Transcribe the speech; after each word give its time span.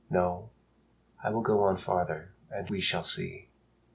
No, 0.09 0.49
I 1.23 1.29
will 1.29 1.43
go 1.43 1.61
on 1.61 1.77
farther 1.77 2.31
and 2.49 2.71
we 2.71 2.81
shall 2.81 3.03
see." 3.03 3.49